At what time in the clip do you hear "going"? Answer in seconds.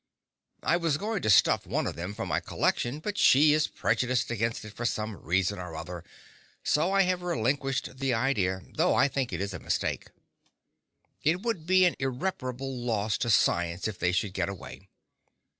0.97-1.21